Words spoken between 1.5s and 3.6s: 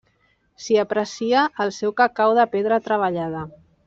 el seu cacau de pedra treballada.